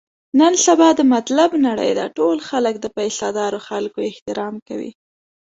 نن 0.39 0.53
سبا 0.65 0.89
د 0.95 1.01
مطلب 1.13 1.49
نړۍ 1.67 1.91
ده، 1.99 2.05
ټول 2.17 2.37
خلک 2.49 2.75
د 2.79 2.85
پیسه 2.97 3.27
دارو 3.39 3.59
خلکو 3.69 3.99
احترام 4.11 4.55
کوي. 4.67 4.91